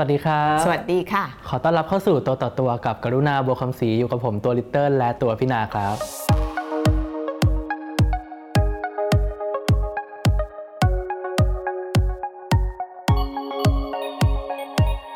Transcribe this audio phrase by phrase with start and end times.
[0.00, 5.96] วัสดีครับ สวัสดีค่ะ ขอต้อนรับเข้าสู่ตัวต่อตัวกับกรุณาบัวคำศรีอยู่กับผมตัวลิตเติ้ลและตัวพี่นาครับ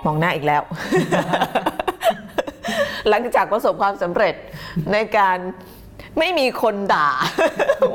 [0.07, 0.63] มองหน้าอีกแล้ว
[3.09, 4.35] หลังจากประสบความสำเร็จ
[4.93, 5.39] ในการ
[6.19, 7.09] ไม่มีคนด่า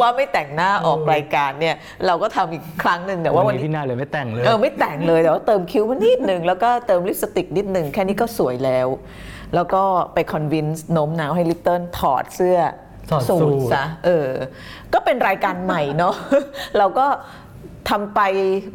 [0.01, 1.75] ว่าไม่แต่งหน้าออกรายการเนี่ย
[2.05, 8.87] เราก็ทำอีกครั้งหนึ่งแต่ว่าวัวันนนี้นี้พี่นาเลยไม่แต่งเลยเออไม่แต่งเลยแต่ว่าเติมคิ้วมานิดหนึ่งแล้วก็เติมลิปสติกนิดหนึ่งแค่นี้ก็สวยแล้ว
[9.55, 12.59] แล้วก็ไป convince โน้มน้าวให้ลิตเติ้ลถอดเสื้อ
[13.09, 14.29] ถอดสูททซะเออ
[14.93, 16.15] ก็เป็นรายการใหม่เนาะ
[16.77, 17.07] เราก็
[17.89, 18.21] ทำไป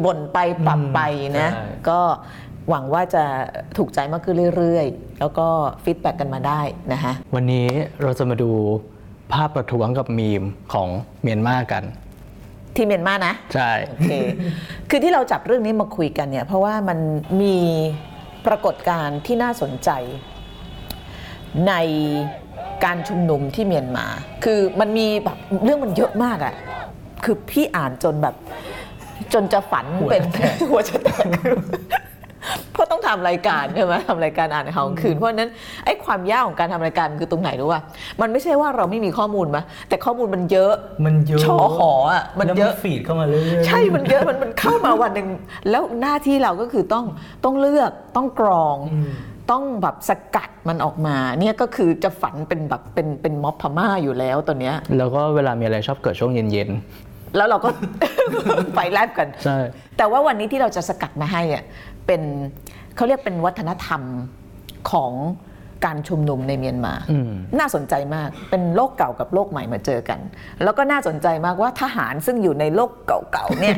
[0.05, 1.00] บ่นไปปรับไป
[1.38, 2.00] นะใช่ก็
[2.69, 3.24] หวังว่าจะ
[3.77, 5.47] ถูกใจมากขึ้นเรื่อยๆ แล้วก็
[5.84, 6.61] feedback กันมาได้
[6.92, 7.66] นะคะวันนี้
[8.02, 8.50] เราจะมาดู
[9.34, 10.88] ภาพประท้วงกับมีมของ
[11.22, 11.84] เมียนมากัน
[12.77, 14.12] ที่เมียนมานะใช่ โอเค
[14.91, 16.98] คือที่เราจับเรื่องนี้มาคุยกันเนี่ยเพราะว่ามัน
[17.42, 17.56] มี
[18.46, 19.91] ปรากฏการณ์ที่น่าสนใจ
[21.69, 21.72] ใน
[22.84, 24.06] การชุมนุมที่เมียนมา
[24.44, 26.55] คือมันมีแบบเรื่องมันเยอะมากอะ่ะ
[27.24, 28.34] คือพี่อ่านจนแบบ
[29.33, 31.27] จนจะฝันหัวเป็นจะแตกหัวจะแตก
[33.16, 35.50] คือเพราะต้องทำรายการใช่ไหมทำรายการอ่านข่าวกลางคืนเพราะฉะนั้น
[35.84, 37.80] ไอ้ความยากของการทำรายการมันคือตรงไหนรู้ป่ะ
[38.20, 40.72] มันไม่ใช่ว่าเราไม่มีข้อมูลมะแต่ข้อมูลมันเยอะ
[41.06, 45.28] มันเยอะชอหออะมันแล้วเยอะฟีดเข้ามาเรื่อยๆใช่มันเยอะมันมันเข้ามาวันหนึ่ง
[45.70, 47.05] แล้วหน้าที่เราก็คือต้อง
[47.44, 48.77] ต้องเลือกต้องกรอง
[49.50, 56.70] ต้องแบบสกัดมันออกมาเนี่ยก็คือจะฝันเป็นแบบเป็นเป็นม็อบพม่าอยู่แล้วตอนเนี้ยแล้วก็เวลามีอะไรชอบเกิดช่วงเย็น
[57.36, 57.68] แล้วเราก็
[58.77, 59.58] ไปแลบกันๆใช่
[59.96, 61.62] แต่ว่าวันนี้ที่เราจะสกัดมาให้อะ
[62.06, 62.22] เป็น
[62.97, 64.03] เขาเรียกเป็นวัฒนธรรม
[64.91, 65.12] ของ
[65.85, 70.21] การชุมนุมในเมียนมาอืมน่าสนใจมาก เป็นโลกเก่ากับโลกใหม่มาเจอกัน
[70.62, 73.77] แล้วก็น่าสนใจมากว่าทหารซึ่งอยู่ในโลกเก่าๆเนี่ย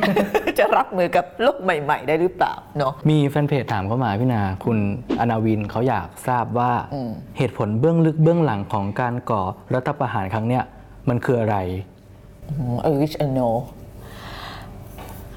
[0.58, 4.78] จะรับมือกับโลกใหม่ ๆ ได้หรือเปล่าเนาะ มีแฟนเพจถามเข้ามาพี่นา คุณ
[5.20, 9.42] อนาวินเขาอยากทราบว่าอืมเหตุผลเบื้องลึกเบื้องหลังของการก่อ
[9.74, 10.64] รัฐประหารครั้งเนี้ย
[11.08, 11.56] มันคืออะไร
[12.86, 13.54] I wish I know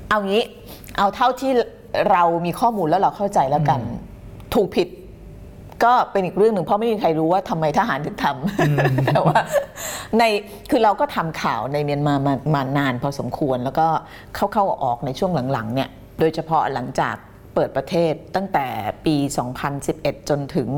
[0.10, 0.44] เอางี้
[0.98, 1.52] เอาเท่าที่
[2.12, 3.80] เรามีข้อมูลแล้วเราเข้าใจแล้วกัน
[4.54, 4.88] ถูกผิด
[5.84, 9.36] ก็เป็นอีกเรื่องหนึ่งเพราะไม่มีใครรู้ว่าทำไมทหารถึงทำแต่ว่า
[10.18, 10.24] ใน
[10.72, 13.88] คือเราก็ทำข่าวในเมียนมามามานานพอสมควรแล้วก็
[14.36, 17.16] เข้าเข้าออกในช่วงหลังๆ เนี่ย โดยเฉพาะหลังจาก
[17.56, 18.68] เปิดประเทศตั้งแต่
[19.06, 19.16] ปี
[19.72, 20.70] 2011 จนถึง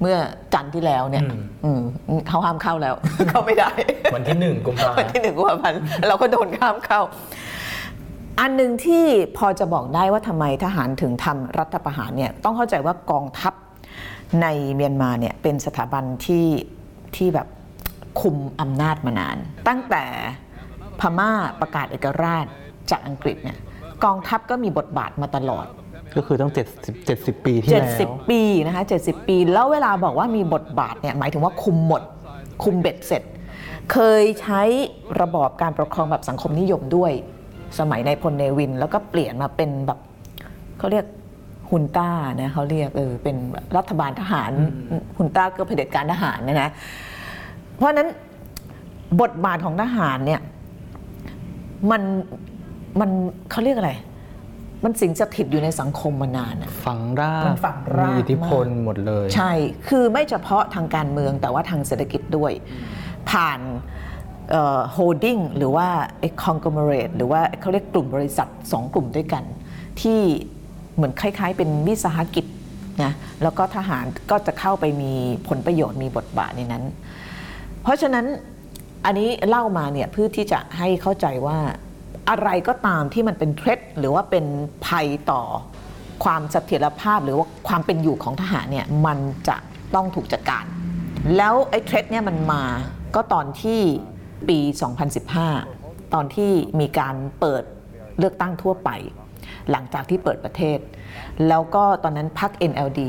[0.00, 0.16] เมื่อ
[0.54, 1.22] จันทร์ที่แล้วเนี่ย
[1.64, 1.80] อืม
[2.28, 2.94] เขาห้ามเข้าแล้ว
[3.30, 3.70] เข้าไม่ได้
[4.14, 7.00] วันที่หนึ่งกุมภาวันที่หนึ่งกุมภาพันธ์เราก็โดนข้ามเข้า
[8.40, 9.04] อันหนึ่งที่
[9.36, 13.52] พอจะบอกได้ว่าทำไมทหารถึงทำรัฐประหารเนี่ยต้องเข้าใจว่ากองทัพ
[14.42, 16.46] ในเมียนมาเนี่ยเป็นสถาบันที่
[17.16, 17.48] ที่แบบ
[18.20, 19.36] คุมอำนาจมานาน
[19.68, 20.04] ตั้งแต่
[21.00, 21.30] พม่า
[21.60, 22.46] ประกาศเอกราช
[22.90, 23.58] จากอังกฤษเนี่ย
[24.04, 25.66] กองทัพก็มีบทบาทมาตลอด
[26.16, 26.52] ก็คือต้อง
[26.92, 32.02] 70 70 ปีที่แล้ว70 ปีนะคะ70 ปี แล้วเวลาบอกว่ามีบทบาทเนี่ยหมายถึงว่าคุมหมด
[32.64, 33.22] คุมเบ็ดเสร็จ
[33.92, 34.62] เคยใช้
[35.20, 37.12] ระบอบการปกครองแบบสังคมนิยมด้วย
[37.78, 39.98] สมัยในพลเนวิน แล้วก็เปลี่ยนมาเป็นแบบ
[40.78, 41.06] เขาเรียก
[41.70, 42.10] ฮุนต้า
[42.40, 43.36] นะเขาเรียกเออเป็น
[43.76, 44.52] รัฐบาลทหาร
[45.16, 46.70] ฮุนต้าก็เผด็จการทหารนะนะ
[47.76, 48.08] เพราะฉะนั้น
[49.20, 50.40] บทบาทของทหารเนี่ย
[51.90, 52.02] มัน
[53.00, 53.10] มัน
[53.50, 53.92] เขาเรียกอะไร
[54.84, 59.52] มันสิงสถิตอยู่ในสังคมมานานอะฝังรากมันฝังรากมีอิทธิพลมากหมดเลย ใช่
[59.88, 62.52] คือไม่เฉพาะทางการเมืองแต่ว่าทางเศรษฐกิจด้วย
[63.30, 63.60] ผ่าน
[64.92, 65.88] โฮดดิ้งหรือว่า
[66.20, 69.44] ไอ้คอนก l มเรตหรือว่าเขาเรียกกลุ่มบริษัท 2 กลุ่มด้วยกัน
[70.00, 70.20] ที่
[70.94, 72.44] เหมือนคล้าย ๆ เป็นวิสาหกิจ
[73.02, 73.12] นะ
[73.42, 75.12] แล้วก็ทหารก็จะเข้าไปมี
[75.48, 76.84] ผลประโยชน์มีบทบาทในนั้น
[77.82, 78.26] เพราะฉะนั้น
[79.04, 81.58] อันนี้เล่ามาเนี่ยเพื่อที่จะให้เข้าใจว่า
[82.30, 84.44] อะไรก็ตามที่มันเป็นเทรดหรือว่าเป็น
[84.86, 85.42] ภัยต่อ
[86.24, 89.18] ความเสถียรภาพหรือว่าความเป็นอยู่ของทหารเนี่ยมัน
[89.48, 89.56] จะ
[89.94, 90.64] ต้องถูกจัดการ
[91.36, 92.62] แล้วไอ้เทรดเนี่ยมันมา
[93.14, 93.80] ก็ตอนที่
[94.48, 94.58] ปี
[95.36, 97.62] 2015 ตอนที่มีการเปิด
[98.18, 98.90] เลือกตั้งทั่วไป
[99.70, 100.78] หลังจากที่เปิดประเทศ
[101.48, 103.00] แล้วก็ตอนนั้นพรรค NLD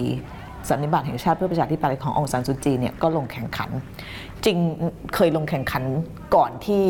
[0.70, 3.70] สันนิบาตแห่งชาติเพื่อประชาธิปไตยขององซานซูจีเนี่ยก็ลงแข่งขัน
[4.46, 4.58] จริง
[5.16, 5.84] เคยลงแข่งขัน
[6.36, 6.84] ก่อนที่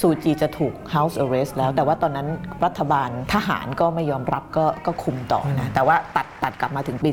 [0.00, 2.28] ซูจีจะถูก House Arrest แล้ว แต่ว่าตอนนั้น
[2.64, 7.10] รัฐบาลทหารก็ไม่ยอมรับก็ก็คุมต่อนะ แต่ว่าตัดตัดกลับมาถึงปี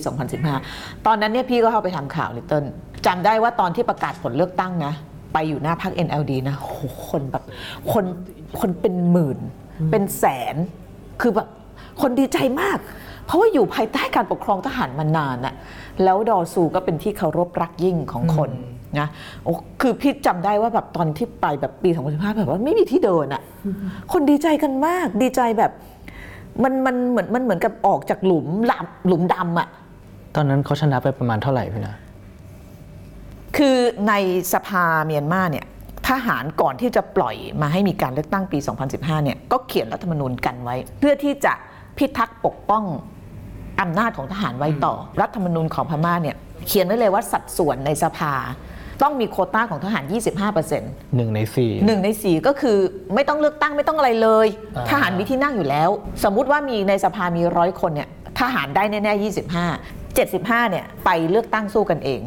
[0.52, 2.66] 2015 ตอนนั้นเนี่ยพี่ก็เข้าไปทำข่าวลิตเติ้ล
[3.06, 4.94] จำได้ว่าตอนที่ประกาศผลเลือกตั้งนะ
[5.34, 6.78] ไปอยู่หน้าพรรค NLD นะโห
[7.10, 7.44] คนแบบ
[7.92, 8.06] คน
[8.60, 9.40] คนเป็นหมื่น
[9.92, 10.56] เป็นแสน
[11.22, 11.48] คือแบบ
[12.02, 12.78] คนดีใจมาก
[13.26, 15.54] เพราะว่าอยู่ภายใต้การปกครองทหารมานานอะ
[16.04, 18.52] แล้วดอซูก็เป็นที่เคารพรักยิ่งของคน
[19.00, 19.08] นะ
[19.44, 23.42] โอ้คือพี่จำได้ว่าแบบตอนที่ไปแบบปี 2015 แบบว่าไม่มีที่เดินอะ
[24.14, 25.72] คนดีใจกันมากดีใจแบบ
[26.64, 29.68] มันมันเหมือนมันเหมือนกับออกจากหลุมหลับหลุมดำอะ
[30.36, 31.96] ตอนนั้นเขาชนะไปประมาณเท่าไหร่พี่นะ
[33.58, 33.78] คือ
[34.08, 34.14] ใน
[34.54, 35.66] สภาเมียนมาเนี่ย
[36.10, 38.58] ทหารก่อนที่จะปล่อยมาให้มีการเลือกตั้งปี
[38.92, 41.54] 2015 เนี่ยก็เขียนรัฐธรรมนูญกันไว้ เพื่อที่จะ
[41.98, 42.84] พิทักษ์ปกป้อง
[43.82, 46.36] อำนาจของทหารไว้ต่อ รัฐธรรมนูญของพม่าเนี่ย
[46.68, 48.34] เขียนไว้เลยว่าสัดส่วนในสภา
[49.02, 50.04] ต้องมีโควต้าของทหาร
[50.60, 52.78] 25%หนึ่งในสี่หนึ่งในสี่ก็คือ
[53.14, 54.48] ไม่ต้องเลือกตั้งไม่ต้องอะไรเลย
[54.78, 55.90] อ่าทหารมีที่นั่งอยู่แล้ว
[56.24, 58.10] สมมุติว่ามีในสภามีร้อยคนเนี่ย
[58.40, 59.24] ทหารได้แน่ๆ
[59.62, 62.22] 25 75เนี่ยไปเลือกตั้งสู้กันเอง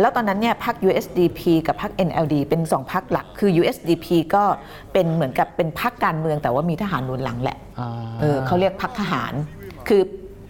[0.00, 4.44] แล้วตอนนั้นเนี่ยพรรค USDP กับพรรค NLD เป็นสองพรรคหลักคือ USDP ก็
[4.92, 7.90] เป็นเหมือนกับเป็นพรรคการเมืองแต่ว่ามีทหารหนุนหลังแหละอ่า
[8.20, 9.32] เออเขาเรียกพักทหาร
[9.88, 10.02] คือ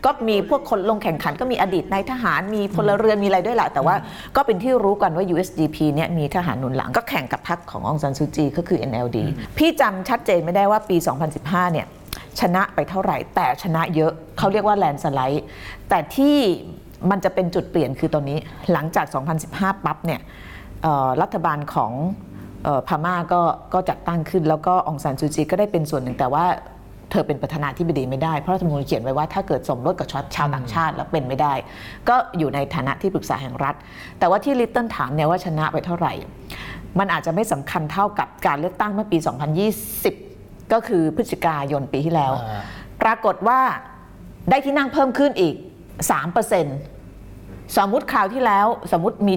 [0.05, 3.95] ก็มีพวกคนลงแข่งขันก็มีอดีตนายทหารมีพลเรือนมีอะไรด้วยแหละแต่ว่า
[4.37, 9.19] ก็เป็นที่รู้กันว่า USDP เนี่ยมีทหารหนุนหลังก็แข่งกับพรรคขององซันซูจีก็คือ NLD
[9.59, 10.97] พี่จำชัดเจนไม่ได้ว่าปี
[11.35, 11.87] 2015เนี่ย
[12.41, 15.45] ชนะไปเท่าไหร่แต่ชนะเยอะเขาเรียกว่าแลนสไลด์
[15.89, 16.37] แต่ที่
[17.11, 18.39] มันจะเป็นจุดเปลี่ยนคือตอนนี้
[18.73, 19.07] หลังจาก
[19.47, 20.21] 2015 ปั๊บเนี่ย
[20.83, 21.93] เอ่อรัฐบาลของ
[22.65, 23.41] เอ่อพม่าก็
[23.75, 26.45] ก็จัดตั้งขึ้น แล้วก็องซานซูจีก็ได้เป็นส่วนหนึ่งแต่ว่า
[27.11, 31.53] เธอเป็นประธานาธิบดีไม่ได้ เพราะรัฐธรรมนูญเขียนไว้ว่าถ้าเกิดสมรสกับชาวต่างชาติแล้วเป็นไม่ได้
[32.09, 33.75] ก็อยู่ในฐานะที่ปรึกษาแห่งรัฐ
[34.19, 36.13] แต่ว่าที่ลิตเติ้ลถามเนี่ยว่าชนะไปเท่าไหร่
[36.99, 39.19] มันอาจจะไม่สำคัญเท่ากับการเลือกตั้งเมื่อปี
[39.95, 42.63] 2020 ก็คือพฤศจิกายนปีที่แล้วอ่า
[43.03, 43.61] ปรากฏว่า
[44.51, 45.55] ได้ที่นั่งเพิ่มขึ้นอีก
[46.05, 49.35] 3%สมมุติคราวที่แล้วสมมุติมี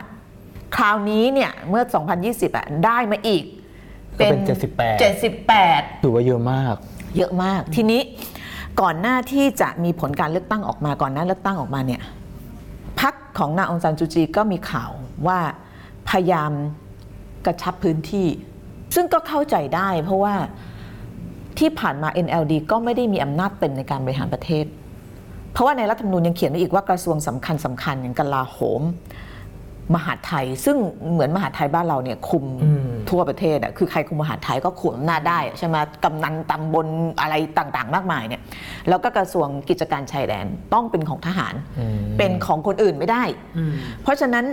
[0.00, 1.82] 75 คราวนี้เนี่ยเมื่อ
[2.20, 3.44] 2020อะได้มาอีก
[4.18, 4.40] ก็เป็น
[4.76, 6.74] 78 78ถือว่าเยอะมาก
[7.16, 8.00] เยอะมาก ทีนี้
[8.80, 12.02] ก่อนหน้าที่จะมีผลการเลือกตั้งออกมาก่อนหน้าเลือกตั้งออกมาเนี่ย
[13.00, 14.90] พักของนางองซานจูจีก็มีข่าว
[15.26, 15.38] ว่า
[16.08, 16.52] พยายาม
[17.46, 18.28] กระชับพื้นที่
[18.94, 20.34] ซึ่งก็เข้าใจได้เพราะว่า
[21.58, 24.64] ที่ผ่านมา NLD ก็ไม่ได้มีอำนาจเต็มในการบริหารประเทศ
[25.52, 28.82] เพราะว่าในรัฐธรรมนูญยังเขียนไว้อีกว่ากระทรวงสำคัญสำคัญอย่างกลาโหม
[29.94, 30.76] มหาดไทย ซึ่ง
[31.12, 36.86] เหมือนมหาดไทยบ้านเราเนี่ยคุมอืมทั่วประเทศอะคือใครคุมมหาดไทยก็คุมอำนาจได้อะใช่ไหมกำนันตำบล
[37.20, 38.42] อะไรต่างๆ มากมายเนี่ย
[38.88, 43.22] แล้วก็กระทรวงกิจการชายแดนต้องเป็นของทหารอืมเป็นของคนอื่นไม่ได้
[44.02, 44.44] เพราะฉะนั้น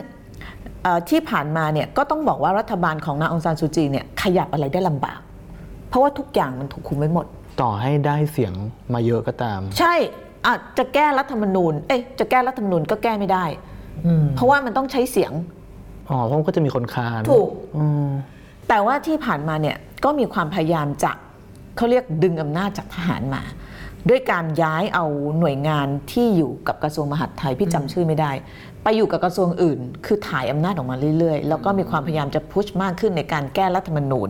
[0.84, 5.20] เอ่อที่ผ่านมาเนี่ยก็ต้องบอกว่ารัฐบาลของนางองซานซูจีเนี่ยขยับอะไรได้ลำบาก
[5.90, 7.26] เพราะว่าทุกอย่างมันถูกคุมไว้หมด
[7.62, 8.54] ต่อให้ได้เสียง
[8.94, 9.96] มาเยอะก็ตาม ใช่
[10.46, 13.46] อะจะแก้รัฐธรรมนูญ เอ้ยจะแก้รัฐธรรมนูญก็แก้ไม่ได้
[14.36, 15.34] เพราะว่ามันต้องใช้เสียง
[16.10, 18.08] อ๋อเพราะมันก็จะมีคนค้านถูก อืม
[18.70, 21.12] แต่ว่าที่ผ่านมาเนี่ยก็มีความพยายามจะ
[21.78, 23.42] เขาเรียกดึงอำนาจจากทหารมา
[24.10, 25.06] ด้วยการย้ายเอา
[25.40, 28.32] หน่วยงานที่อยู่กับกระทรวงมหาดไทยพี่จำชื่อไม่ได้
[28.84, 34.30] ไปอยู่กับกระทรวงอื่น คือถ่ายอำนาจออกมาเรื่อยๆ แล้วก็มีความพยายามจะพุชมากขึ้นในการแก้รัฐธรรมนูญ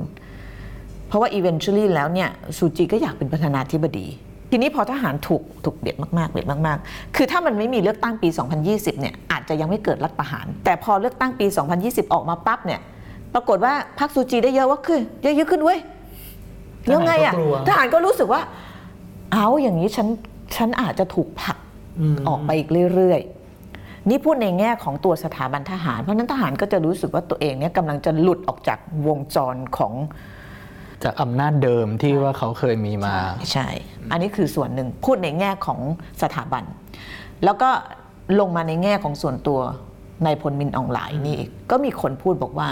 [1.08, 4.08] เพราะว่า eventually แล้วเนี่ยซูจีก็อยากเป็นประธานาธิบดี
[4.52, 8.30] ทีนี้พอทหารถูกถูกเบียดมากๆเบียดมากๆ คือถ้ามันไม่มีเลือกตั้งปี
[8.66, 11.46] 2020 เนี่ยอาจจะยังไม่เกิดรัฐประหาร แต่พอเลือกตั้งปี
[11.80, 12.80] 2020 ออกมาปั๊บเนี่ย
[13.34, 15.80] ปรากฏว่าพรรคซูจีได้เยอะว่าขึ้นเยอะเยอะขึ้นเว้ย
[16.94, 18.42] ยังไงอะทหารก็กลัวทหารก็รู้สึกว่า
[19.34, 20.08] เอาอย่างนี้ฉัน
[20.56, 21.58] ฉันอาจจะถูกผลัก
[22.00, 29.94] อืมออกไปอีกเรื่อยๆ นี่พูดในแง่ของตัวสถาบันทหาร เพราะฉะนั้นทหารก็จะรู้สึกว่าตัวเองเนี่ยกำลังจะหลุดออกจากวงจรของ
[31.04, 33.16] จากอำนาจเดิมที่ว่าเขาเคยมีมา
[33.52, 33.68] ใช่
[34.12, 35.80] อันนี้คือส่วนหนึ่งพูดในแง่ของ
[36.22, 36.64] สถาบัน
[37.44, 37.70] แล้วก็
[38.40, 39.60] ลงมาในแง่ของส่วนตัว
[40.24, 42.70] ในายพลมินอองหลายนี่อีกก็มีคนพูดบอกว่า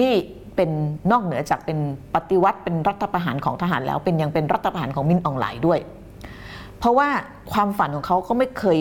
[0.00, 0.14] นี่
[0.56, 0.70] เป็น
[1.10, 1.78] นอกเหนือจากเป็น
[2.14, 5.78] ปฏิวัติเป็นรัฐประหารของทหารแล้ว เป็นยังเป็นรัฐประหารของมินอองหลายด้วย
[6.78, 7.08] เพราะว่า
[7.52, 8.78] ความฝันของเขาก็ไม่เคย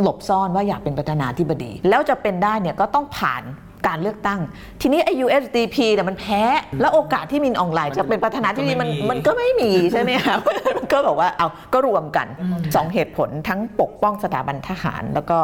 [0.00, 3.42] หลบซ่อนว่าอยากเป็นประธานาธิบดี แล้วจะเป็นได้เนี่ยก็ต้องผ่าน
[3.86, 4.40] การเลือกตั้ง
[4.80, 6.42] ทีนี้ไอ้ USDP เนี่ยมันแพ้
[6.80, 10.36] แล้วโอกาสที่มินอองไลน์จะเป็นประธานาธิบดีมันมันก็ไม่มีใช่ไหมคะ
[10.76, 12.26] มันก็บอกว่าเอาก็รวมกัน
[12.74, 15.38] สองเหตุผลทั้งปกป้องสถาบันทหารแล้วก็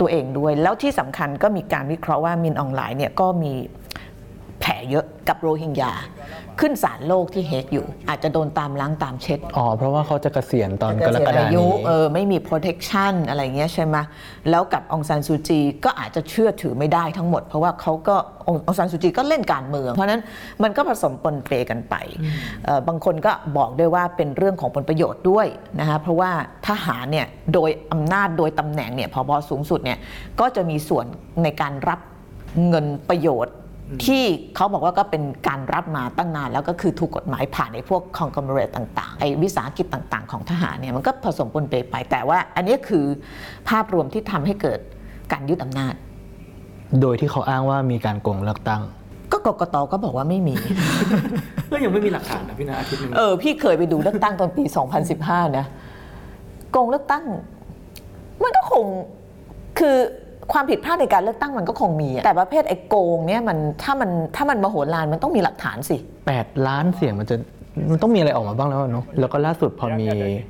[0.00, 3.52] ตัวเองด้วย แล้วที่สำคัญก็มีการวิเคราะห์ว่ามินอองไลน์เนี่ยก็มี
[4.60, 5.92] แผลเยอะกับโรฮิงญา
[6.60, 13.96] ขึ้นศาลโลกที่เฮกอยู่ อาจจะโดนตามล้างตามเช็ดอ๋อเพราะว่าเขาจะเกษียณตอนกรกฎาอายุนี้เออไม่มี protection อะไรเงี้ยใช่ไหม
[14.50, 20.22] แล้วกับองซานซูจีก็อาจจะเชื่อถือไม่ได้ทั้งหมด เพราะว่าเขาก็ององซานซูจีก็เล่นการเมือง เพราะฉะนั้น
[20.62, 21.94] มันก็ผสมปนเปกันไป
[22.64, 25.46] เอ่อบางคนก็บอกด้วยว่าเป็นเรื่องของผลประโยชน์ด้วย
[25.80, 26.30] นะคะเพราะว่า
[26.68, 29.98] ทหารเนี่ยโดยอำนาจโดยตำแหน่งเนี่ยพบสูงสุดเนี่ย
[30.40, 31.04] ก็จะมีส่วน
[31.42, 32.00] ในการรับ
[32.68, 33.54] เงินประโยชน์
[34.04, 34.22] ที่
[34.56, 43.04] เขาบอกว่าก็เป็นการรับมาตั้งนานแล้วก็คือถูกกฎหมายผ่านในพวกคอนกร o เรตต่างๆไอ้วิสาหกิจต่างๆ ของทหารเนี่ยมันก็ผสมปนเปไป แต่ว่าอันนี้คือ
[43.68, 44.80] ภาพรวมที่ทำให้เกิด
[45.32, 45.94] การยึดอำนาจ
[47.00, 48.82] โดยที่เขาอ้างว่ามีการโกงเลือกตั้ง
[49.32, 50.54] ก็กกตก็บอกว่าไม่มี
[51.72, 54.64] ก็ยังไม่มีหลักฐานนะพี่นาอาทิตย์หนึงเออพี่เคยไปดูเลือกตั้งตอนปี
[55.10, 55.66] 2015 นะ
[56.72, 57.24] โกงเลือกตั้ง
[58.42, 58.84] มันก็คง
[59.78, 59.96] คือ
[60.52, 65.96] ความผิดพลาดในการเลือกตั้งมันก็คงมีอะแต่ประเภทไอ้โกงเนี่ยมันถ้ามันถ้ามันมโหฬารมันต้องมีหลักฐานสิ
[66.32, 67.36] 8 ล้านเสียงมันจะ
[67.90, 70.06] มันต้องมีอะไรออกมาบ้างแล้วอะเนาะแล้วก็ล่าสุดพอมี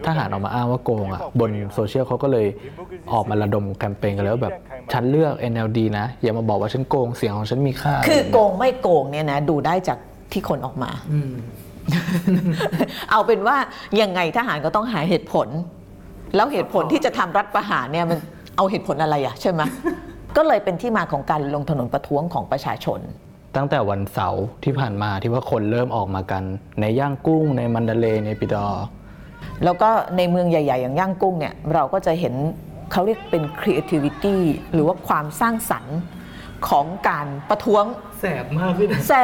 [0.06, 2.46] ทหารออกมาอ้างว่าโกงอะบนโซเชียลเขาก็เลย
[3.12, 4.54] ออกมาระดมแคมเปญกันแล้วว่าแบบ
[4.92, 9.98] ฉันเลือก NLD นะ อย่ามาบอกว่าฉันโกงเสียงของฉันมีค่า คือโกงไม่โกงเนี่ยนะดูได้จาก
[10.32, 10.90] ที่คนออกมา
[11.30, 11.32] ม
[13.10, 13.56] เอาเป็นว่า
[14.00, 15.48] ยังไงทหารก็ต้องหาเหตุผล
[16.36, 18.18] แล้วเหตุผลที่จะทำรัฐประหารเนี่ยมัน
[18.56, 19.62] เอาเหตุผลอะไรอะใช่ไหม
[20.36, 23.00] ก็เลยเป็นที่มาของการลงถนนประท้วงของประชาชน
[23.56, 26.42] ตั้งแต่วันเสาร์ที่ผ่านมาที่ว่าคนเริ่มออกมากัน
[26.80, 28.84] ในย่างกุ้งในมันดาเลย์ในปิดอร์
[29.64, 32.34] แล้วก็ในเมืองใหญ่ ๆ อย่างย่างกุ้งเนี่ยเราก็จะเห็น
[32.92, 34.36] เขาเรียกเป็น creativity
[34.72, 35.96] หรือว่าความสร้างสรรค์
[36.68, 37.84] ของการประท้วง
[38.20, 39.14] แสบมากพี่นะแส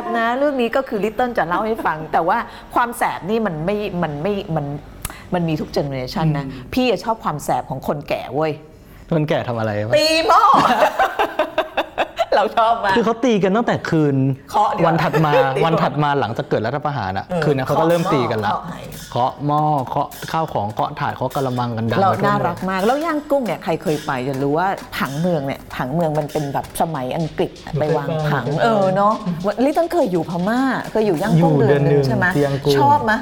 [0.00, 2.38] บนะ เรื่องนี้ก็คือลิตเติ้ลจะเล่าให้ฟัง แต่ว่า
[2.74, 4.66] ความแสบนี่มันไม่มันไม่มัน
[5.34, 8.52] มันมีทุกเจเนอเรชันนะ พี่อะชอบความแสบของคนแก่เว้ย
[9.10, 10.42] คนแก่ทำอะไรวะตีหม้อ
[12.36, 14.16] เราชอบมาก คือเขาตีกันตั้งแต่คืน
[14.50, 18.52] เคาะเดี๋ยววันถัดมาตีหม้อวันถัดมาหลังจากเกิดรัฐประหารอะ เออคืนนั้นเขาก็เริ่มตีกันละ
[19.10, 29.14] เคาะหม้อ เคาะหม้อเคาะข้าวของเคาะถาดเคาะกระมังกันดังเราไปทั่วน่าเมืองรักมาก แล้วย่างกุ้งเนี่ยใครเคยไปจะรู้ว่าผังเมืองเนี่ยผังเมืองมันเป็นแบบสมัยอังกฤษไปวางผัง เออเนาะ
[29.64, 30.60] ลิตเติ้ลเคยอยู่พม่า
[30.92, 33.12] เคยอยู่ย่างกุ้งอยู่เดือนหเดืนึอนหนึ่งงใช่ไหมที่ย่างกุ้ง ชอบไหม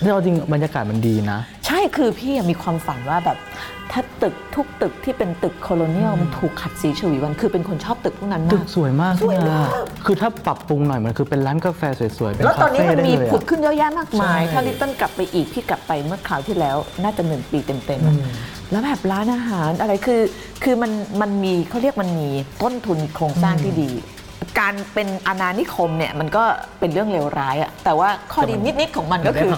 [0.00, 3.38] ที่เราจริงบรรยากาศมันดีนะ ใช่คือพี่อะมีความฝันว่าแบบ
[3.92, 9.70] ถ้าตึกทุกตึกที่เป็นตึกโคโลเนียลมันถูกขัดสีฉวีวันคือเป็นคนชอบตึกพวกนั้นตึมากก สวยมากสวยมากนะ
[10.06, 11.82] คือถ้าปรับปรุงหน่อยมันคือเป็นร้านกาแฟ
[12.18, 18.16] สวยๆ เป็นแล้วตคาอนนี้เฟ่มันได้มีเลยผุดอะ ขึ้นเยอะแยะมากมาย ใช่ถ้าลิตเติ้ลกลับไปอีก พี่กลับไปเมื่อคราวที่แล้วน่าจะหนึ่งปีเต็มๆอะ
[18.70, 20.20] แล้วแบบร้านอาหารอะไรคือ
[20.64, 22.28] คือมันมันมีเขาเรียกมันมี
[22.62, 23.90] ต้นทุนโครงสร้างที่ดี
[24.58, 26.44] การเป็นอาณานิคมเนี่ยมันก็
[26.80, 29.50] เป็นเรื่องเลวร้ายอะแต่ว่าข้อดีนิดๆของมันก็คือ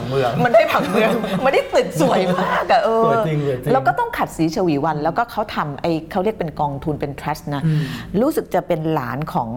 [0.45, 1.11] มันได้ผังเมือง
[1.45, 7.63] มันได้ตึกสวยมากอะเออสวยจริงสวยจริง แล้วก็ต้องขัดสีฉวีวัน แล้วก็เขาทำไอ้เขาเรียกเป็นกองทุนเป็น trust นะ
[8.21, 9.49] รู้สึกจะเป็นหลานของ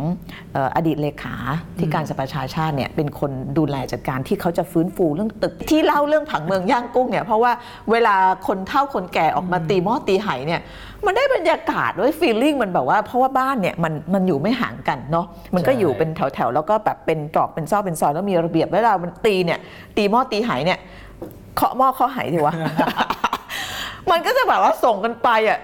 [0.54, 1.36] เอ่ออดีตเลขา
[1.80, 7.52] ที่การสภาชาชาติเนี่ยเป็นคนดูแลจัดการที่เขาจะฟื้นฟูเรื่องตึกที่เล่าเรื่องผังเมืองย่างกุ้งเนี่ยเพราะว่า
[7.92, 8.16] เวลา
[8.48, 10.62] คนเฒ่าคนแก่ออกมาตีหม้อตีไหเนี่ย
[11.06, 15.26] มันได้บรรยากาศด้วยฟีลลิ่งมันแบบว่าเพราะว่าบ้านเนี่ยมันมันอยู่ไม่ห่างกันเนาะ
[15.56, 19.60] มันก็ใช่อยู่เป็นแถวๆแล้วก็แบบเป็นตรอกเป็นซอกเป็นซอยแล้วมีระเบียบเวลามันตีเนี่ย
[19.98, 20.80] ตีหม้อตีไหเนี่ย
[21.56, 22.56] เคาะหม้อเคาะไหดีวะ
[24.12, 25.60] มันก็จะแบบว่าส่งกันไปอะ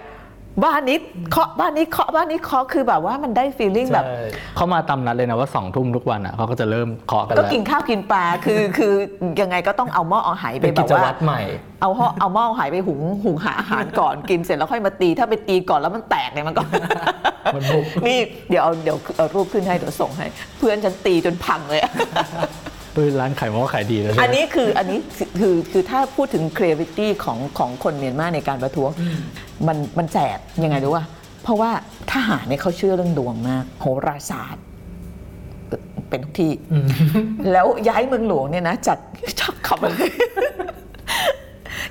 [0.63, 0.97] บ้านนี้
[1.31, 4.21] เคาะบ้านนี้เคาะบ้านนี้เคาะคือแบบว่ามันได้ฟีลลิ่งแบบ ใช่
[4.55, 8.93] เขามาตามนัดเลยนะว่าสองทุ่มทุกวันอะเขาก็จะเริ่มเคาะกันก็แล้วกินข้าวกินปลาคือคือ
[9.41, 11.41] ยังไงก็ต้องเอาหม้อเอาไหไปเป็นแบกิบจว่า วัตรใหม่
[11.81, 16.61] เอาหม้อเอาหม้อเอาไหไปหุงหุงหาอาหารก่อนกินเสร็จแล้วค่อยมาตี ถ้าไปตีก่อนแล้วมันแตกเนี่ยมันก็
[17.55, 18.19] มันบุก นี่
[18.49, 20.25] เดี๋ยวเอาเดี๋ยวเอารูปขึ้นให้เดี๋ยวส่งให้
[20.57, 21.91] เพื่อนฉันตีจนพังเลยอะ
[22.95, 24.99] ปืนร้านขายหม้อขายดีแล้วใช่ไหมอันนี้คืออันนี้
[25.39, 28.89] คือคือถ้าพูดถึง creativity ของของคนเมียนมาในการประท้วง
[29.67, 31.05] มันมันแสบยังไงรู้ว่า
[31.43, 31.71] เพราะว่า
[32.11, 34.63] ทหารเนี่ยเขาเชื่อเรื่องดวงมากโหราศาสตร์
[35.67, 36.51] เอ่อเป็นทุกที่
[37.51, 38.97] แล้วย้ายเมืองหลวงเนี่ยนะจาก
[39.39, 39.97] ชอบขับอะไร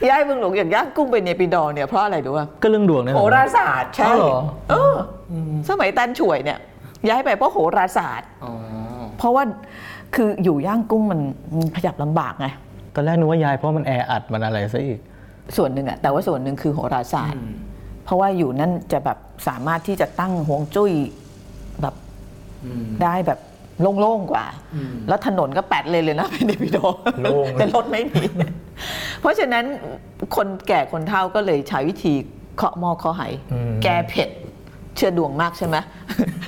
[0.09, 4.41] ย้ายเมืองหลวงอย่างย่างกุ้งไปเนปิดอร์เนี่ยเพราะอะไรรู้ป่ะก็เรื่องดวงเนี่ยโหราศาสตร์ใช่อ๋อเหรอ
[4.71, 4.95] เออ
[5.33, 5.35] อ
[5.69, 6.59] สมัยตันช่วยเนี่ย
[7.09, 8.53] ย้ายไปเพราะโหราศาสตร์อ๋อ
[9.19, 9.45] เพราะว่า
[10.15, 11.21] คืออยู่ย่างกุ้งมัน
[11.57, 12.47] มันขยับลำบากไง
[12.95, 15.01] ตอนแรกนึกว่ายายเพราะมันแออัดมันอะไรซะอีก
[15.57, 17.43] ส่วนหนึ่งอะแต่ว่าส่วนหนึ่งคือโหราศาสตร์
[18.05, 20.93] เพราะว่าอยู่นั่นจะแบบสามารถที่จะตั้งฮวงจุ้ย
[21.83, 21.95] แบบ
[23.03, 23.39] ได้แบบ
[24.01, 24.47] โล่งๆกว่า
[25.09, 26.79] แล้วถนนก็แปดเลนเลยนะเป็นเดวิโด
[27.23, 28.25] โล่งแต่รถไม่มี
[29.21, 29.65] เพราะฉะนั้น
[30.37, 32.15] คนแก่คนเฒ่าก็เลยใช้วิธี
[32.57, 34.29] เคาะหม้อเคาะไหอืมแก้เผ็ด
[34.97, 35.77] เชื่อดวงมากใช่ไหม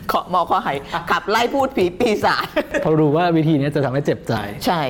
[0.08, 0.68] เคาะหม้อเคาะไห
[1.10, 2.46] ขับไล่พูดผีปีศาจ
[2.82, 4.34] เพราะรู้ว่าวิธีนี้จะทำให้เจ็บใจ
[4.66, 4.82] ใช่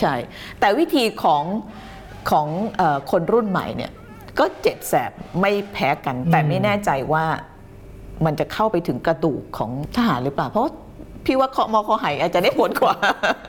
[0.00, 0.14] ใช่
[0.60, 1.44] แต่วิธีของ
[2.30, 2.46] ของ
[2.76, 3.92] เออคนรุ่นใหม่เนี่ย
[4.38, 7.24] ก็เจ็บแสบไม่แพ้กัน แต่ไม่แน่ใจว่า
[8.24, 10.72] มันจะเข้าไปถึงกระดูกของทหารหรือเปล่า เพราะ
[11.24, 12.96] พี่ว่าเคาะมอเคาะไหอาจจะได้ผลกว่า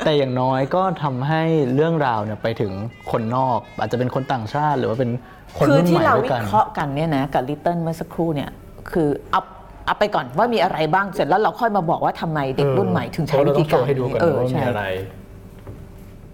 [0.06, 1.42] แต่อย่างน้อยก็ทำให้
[1.76, 2.72] เรื่องราวเนี่ยไปถึง
[3.12, 5.12] คนนอก อาจจะเป็นคนต่างชาติหรือว่าเป็น
[5.58, 8.50] คนคือรุ่นที่ใหม่เราด้วยวิกันเคราะห์กันเนี่ยนะกับลิตเติ้ลเมื่อสักครู่เนี่ย
[8.92, 9.42] คือเอา
[9.86, 14.86] เอาไปก่อนว่ามีอะไรบ้างเสร็จแล้วเราค่อยมาบอกว่าทำไมเด็กรุ่นใหม่ถึงใช้วิธีการให้ดูกันเออว่ามีใช่อะไร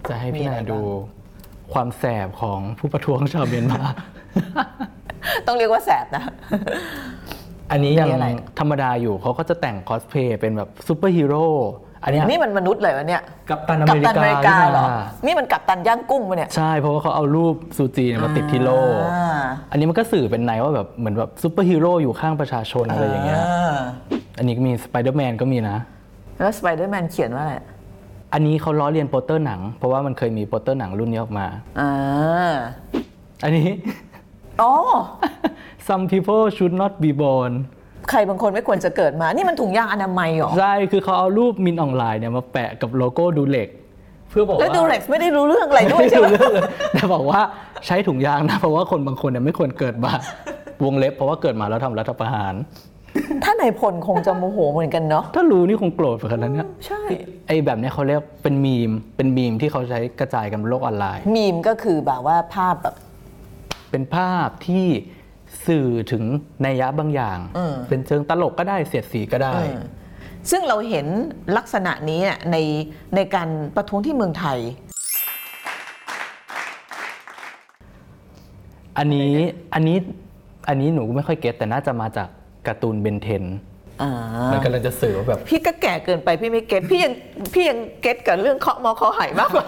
[0.08, 0.84] จะให้พี่มีอะไรนาดูบ้าง
[1.72, 3.82] ความแสบของผู้ประท้วงชาวเมียนมา
[5.46, 6.24] ต้องเรียกว่าแสบนะ
[7.70, 8.26] อันนี้ยังมีอะไร
[8.58, 11.46] ธรรมดาอยู่เขาก็จะแต่งคอสเพลย์เป็นแบบซูเปอร์ฮีโร่
[12.04, 18.70] อันเนี้ยนี่มันมนุษย์เลยวะเนี่ยกัปตันอเมริกากัปตันอเมริกานี่เหรอนะนี่มันกัปตันย่างกุ้งมาเนี่ย ใช่เพราะว่าเขาเอารูปซูจีเนี่ยมาติดที่โล่
[19.12, 19.40] อ่า
[19.70, 23.74] อันนี้มันก็สื่อเป็นนัยว่าแบบเหมือนแบบซูเปอร์ฮีโร่อยู่ข้างประชาชนอะไรอย่างเงี้ยอ่า
[24.38, 25.78] อันนี้ก็มีสไปเดอร์แมนก็มีนะ
[26.40, 27.54] แล้วสไปเดอร์แมนเขียนว่าอะไร
[28.32, 31.46] อันนี้เขาล้อเลียนโปสเตอร์หนัง เพราะว่ามันเคยมีโปสเตอร์หนังรุ่นนี้ออกมา
[31.80, 32.54] อ่า
[33.44, 33.68] อันนี้
[34.62, 34.72] อ๋อ
[35.88, 37.52] some people should not be born
[38.10, 43.68] ใครบางคนไม่ควรจะเกิดมา นี่มันถุงยางอนามัยเหรอ ใช่ คือเขาเอารูปมินออนไลน์เนี่ยมาแปะกับโลโก้ดูเล็ก
[44.30, 47.40] เพื่อบอกแล้วว่าดูเล็กซ์ไม่ได้รู้เรื่องอะไรด้วยใช่ไหมไม่รู้เรื่องเลยแต่บอกว่า
[47.86, 50.12] ใช้ถุงยางนะ เพราะว่าคนบางคนเนี่ยไม่ควรเกิดมา
[50.84, 52.54] วงเล็บเพราะว่าเกิดมาแล้วทำรัฐประหาร
[53.44, 57.02] ถ้านายพลคงจะโมโหเหมือนกันเนาะถ้ารู้นี่คงโกรธไปขนาดนั้นเนี่ยใช่
[57.48, 62.94] ไอ้แบบเนี้ยเขาเรียกเป็นมีม เป็นมีมที่เขาใช้กระจายกันบนโลกออนไลน์ มีมก็คือแบบว่าภาพแบบ
[63.90, 64.86] เป็นภาพที่
[65.66, 66.22] สื่อถึง
[66.64, 69.80] นัยยะบางอย่างอืมเป็นเชิงตลกก็ได้เสียดสีก็ได้เออ
[70.50, 71.06] ซึ่งเราเห็น
[71.56, 72.56] ลักษณะนี้เนี่ยใน
[73.16, 74.58] ในการประท้วงที่เมืองไทย
[78.98, 79.32] อันนี้
[79.74, 79.96] อันนี้
[80.68, 82.28] อันนี้หนูก็ไม่ค่อยเก็ตแต่น่าจะมาจาก
[82.66, 83.44] การ์ตูนเบนเทน
[84.02, 84.10] อ่า
[84.52, 87.12] มันกำลังจะสื่อว่าแบบ พี่ก็แก่เกินไปพี่ไม่เก็ตพี่ยัง
[87.54, 89.66] พี่ยังเก็ตกับเรื่องเคาะมอคอหายมากกว่า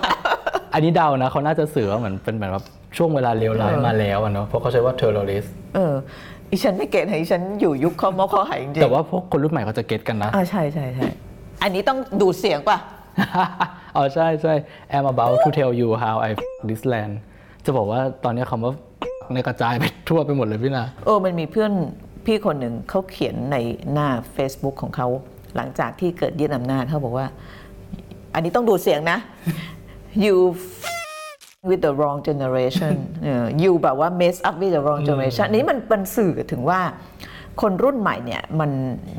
[0.75, 2.65] อันนี้เดานะเขาน่าจะสื่อว่าเหมือนเป็นเหมือนแบบ
[2.97, 5.95] ช่วงเวลาเลวร้ายมาแล้วอะเนาะเพราะเขาใช้ว่า terrorist เออ
[6.51, 11.09] อีฉันไม่เก็ตให้อีฉันอยู่ยุคเคาะมอคอหายจริงๆแต่ว่าพวกคนรุ่นใหม่เขาจะเก็ตกันนะอ่าใช่ใช่ใช่
[11.63, 12.77] อันนี้ต้องดูดเสียงป่ะ
[13.97, 14.55] อ๋อใช่ใช่
[14.95, 17.13] I'm about to tell you how I f this land
[17.65, 18.73] จะบอกว่าตอนนี้คำว่า
[19.33, 21.73] ในยกระจายไปทั่วไปหมดเลยพี่นาเออมันมีเพื่อน
[22.27, 23.57] พี่คนหนึ่งเขาเขียนใน
[23.93, 25.09] หน้า Facebook ของเขา
[25.57, 27.27] หลังจากที่เกิดยึดอำนาจเขาบอกว่า
[28.35, 29.19] อันนี้ต้องดูเสียงนะ
[30.25, 30.94] you f-
[31.69, 32.95] with the wrong generation
[33.25, 36.81] เออ you แบบว่า mess up with the wrong generation อันนี้มันเป็นสื่อถึงว่า
[37.61, 38.71] คนรุ่นใหม่เนี่ยมัน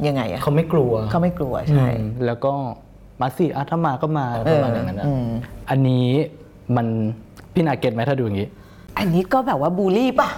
[0.08, 2.54] ยังไงอะเขาไม่กลัวเขาไม่กลัวใช่อืมแล้วก็
[3.22, 5.28] มาสิอะถ้ามาก็มาประมาณอย่างนั้นอะอืม
[5.70, 6.08] อันนี้
[6.76, 6.88] มัน
[7.54, 8.48] พี่นาเก็ตไหมถ้าดูอย่างนี้
[8.98, 10.30] อันนี้ก็แบบว่าบูลลี่ป่ะ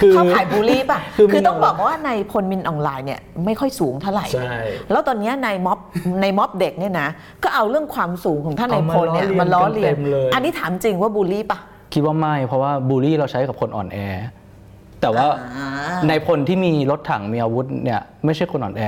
[0.00, 4.54] คือเข้าขายบูลลี่ป่ะ คือคือต้องมินออนไลน์บอกว่าในพลมินออนไลน์เนี่ยไม่ค่อยสูงเท่าไหร่ ใช่
[4.90, 5.78] แล้วตอนเนี้ยในม็อบ
[6.22, 7.08] ในม็อบเด็กเนี่ยนะ
[7.42, 11.58] ก็เอาเรื่องความสูงของท่านในเอามาพลเนี่ยล้อเลียนมาล้อเลียนเต็มเลยอันนี้ถามจริงว่าบูลลี่ป่ะ
[11.94, 13.98] คิดว่าไม่ เพราะว่าบูลลี่เราใช้กับคนอ่อนแอ
[15.00, 15.26] แต่ว่า
[15.56, 15.68] อ่า
[16.08, 18.82] ในพลที่มีรถถังมีอาวุธเนี่ยไม่ใช่คนอ่อนแอ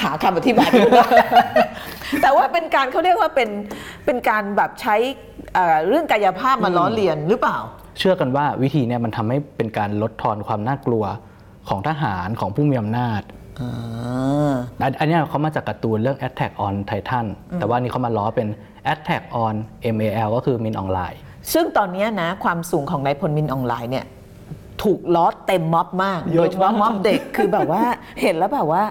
[0.00, 1.06] ขาคำอธิบายไม่ได้
[2.22, 3.48] แต่ว่าเป็นการเขาเรียกว่าเป็น
[4.04, 4.96] เป็นการแบบใช้
[5.54, 7.58] เอ่อเรื่องกายภาพมาล้อเลียนหรือเปล่า
[7.98, 11.04] เชื่อกันว่าวิธีเนี่ยมันทำให้เป็นการลดทอนความน่ากลัว
[11.68, 13.22] ของทหารของผู้มีอำนาจ
[13.60, 18.48] อ่าอันอันเนี้ยเขามาจากการ์ตูนเรื่อง Attack on Titan แต่ว่านี่เขามาล้อเป็น
[18.92, 19.54] Attack on
[19.94, 21.18] MAL ก็คือมินอ่องหล่าย
[21.52, 24.04] ซึ่งตอนเนี้ยนะความสูงของนายพลมินอ่องหล่ายเนี่ย
[24.82, 27.82] ถูกล้อเต็มม็อบมากเยอะมาก โดยเฉพาะม็อบเด็กคือแบบว่า
[28.22, 28.82] เห็นแล้วแบบว่า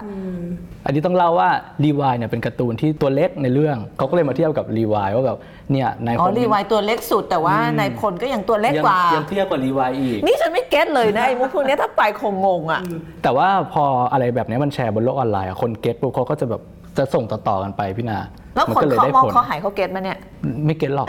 [0.84, 1.50] อันนี้ต้องเล่าว่า
[1.84, 5.38] รีวายเนี่ยเป็นการ์ตูนที่ตัวเล็กในเรื่องเขาก็เลยมาเทียบกับรีวายว่าแบบ
[5.72, 12.80] เนี่ยนายอ๋อพลรีวายตัวเล็กสุดแต่ว่านายพลก็ยังตัวเล็กยังกว่ายังเทียบกว่ารีวายอีก นี่ฉันไม่ get เลยนะไอ้มุกพวกเนี้ยถ้าไปคงงงอะ
[13.22, 16.62] แต่ว่าพออะไรแบบนี้มันแชร์บนโลกออนไลน์อะคน get ปุ๊บเขาก็จะแบบ
[16.98, 18.18] จะส่งต่อๆกันไปพี่นา
[18.54, 20.18] แล้วมันคนก็เลยเขาได้มองผลเขาหายเขา get มาเนี่ย
[20.66, 21.08] ไม่ get หรอก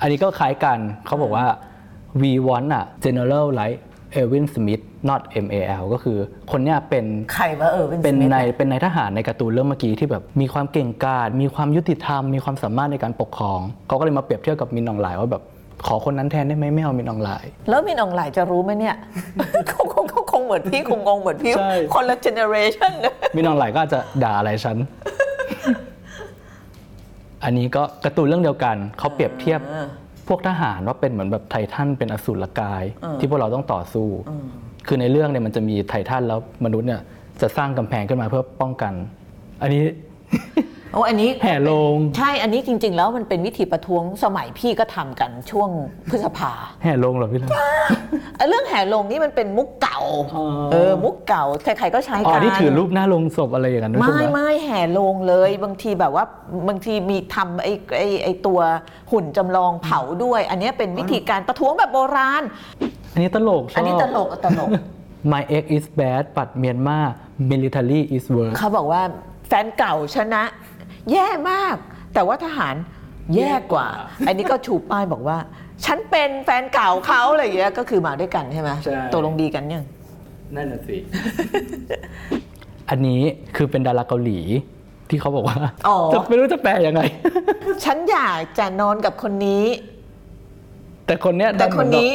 [0.00, 1.44] อันนี้ก็คล้ายกันเขาบอกว่า
[2.22, 3.78] we want a general like
[4.18, 6.18] Erwin Smith not MAL ก็คือ
[6.50, 15.42] คนเนี้ยเป็นใครวะเออเป็นสมิธในเป็นนายทหารในการ์ตูนเรื่องเมื่อกี้ที่แบบมีความเก่งกาจมีความยุติธรรม มีความสามารถในการปกครอง เขาก็เลยมาเปรียบเทียบกับมินอ่องหล่ายว่าแบบ
[15.86, 18.96] ขอคนนั้นแทนได้ไหมไม่เอามินอ่องหล่ายแล้วมินอ่องหล่ายจะรู้ไหมเนี่ย
[19.68, 24.76] เขาคงเขาคงเหมือนพี่คงงงเหมือนพี่ ใช่ คนละ generation นะมินอ่องหล่ายก็อาจจะด่าอะไรฉัน
[27.44, 29.60] อันนี้ก็การ์ตูนเรื่องเดียวกัน เขาเปรียบเทียบ
[30.30, 32.84] พวกทหารว่าเป็นเหมือนแบบไททันเป็นอสูรกาย
[33.20, 34.08] ที่พวกเราต้องต่อสู้
[34.86, 37.00] คือในเรื่องเนี่ยมันจะมีไททันแล้วมนุษย์เนี่ย
[37.40, 38.92] จะสร้างกำแพงขึ้นมาเพื่อป้องกัน
[39.62, 39.82] อันนี้
[40.92, 45.68] โอ้อันนี้แห่โลง ใช่อันนี้จริง ๆ แล้วมันเป็นวิธีประท้วงสมัยพี่ก็ทำกันช่วง
[46.10, 47.50] พฤษภาแห่โลงเหรอพี่นะ
[48.36, 50.00] ไอ้เรื่องแห่ลงนี่มันเป็นมุกเก่า
[50.34, 56.24] อ๋อเออมุกเก่าใครๆก็ใช้อ๋อกันที่ถือรูปหน้าโลงศพอะไรอย่างนั้นด้วยใช่ไม่ไหมไม่แห่ลงเลย บางทีแบบว่า
[56.68, 58.58] บางทีมีทำไอ้ไอ้ไอ้ตัว
[59.12, 62.42] หุ่นจำลองเผาด้วย อันเนี้ยเป็นวิธีการประท้วงแบบโบราณ
[63.14, 64.70] อันนี้ตลกชอบอันนี้ตลกตลก
[65.32, 67.06] My ex is bad but Myanmar
[67.52, 69.02] military is worse เขาบอกว่า
[69.52, 70.42] แฟนเก่าชนะ
[71.12, 71.76] แย่มาก
[72.14, 72.74] แต่ว่าทหาร
[73.36, 73.88] แย่กว่า
[74.26, 75.38] อันนี้ก็ชูป้ายบอกว่า
[75.84, 79.84] ฉันเป็นแฟนเก่าเขาอะไรอย่างเงี้ยก็คือมาด้วยกันใช่ไหมใช่ ตกลงดีกันยัง
[80.54, 80.96] นั่นน่ะสิ
[82.90, 83.20] อันนี้
[83.56, 84.38] คือเป็นดาราเกาหลี
[85.08, 85.58] ที่เขาบอกว่า
[85.88, 87.02] อ๋อ จะไม่รู้จะแปลยังไง
[87.84, 89.64] ฉันอยากจะนอนกับคนนี้
[91.06, 92.12] แต่คนเนี้ยแต่ดัคนนี้